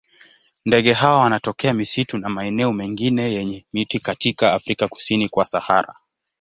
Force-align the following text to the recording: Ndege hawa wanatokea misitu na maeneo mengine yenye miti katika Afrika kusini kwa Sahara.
Ndege 0.65 0.93
hawa 0.93 1.19
wanatokea 1.19 1.73
misitu 1.73 2.17
na 2.17 2.29
maeneo 2.29 2.73
mengine 2.73 3.33
yenye 3.33 3.65
miti 3.73 3.99
katika 3.99 4.53
Afrika 4.53 4.87
kusini 4.87 5.29
kwa 5.29 5.45
Sahara. 5.45 5.95